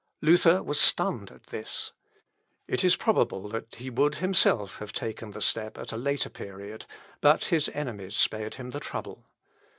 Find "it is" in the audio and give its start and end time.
2.67-2.95